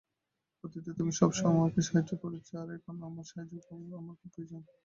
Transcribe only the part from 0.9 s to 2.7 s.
তুমি সবসময় আমাকে সাহায্য করেছ, আর